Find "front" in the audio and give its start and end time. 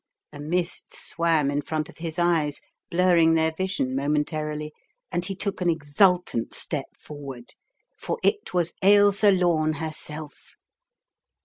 1.61-1.87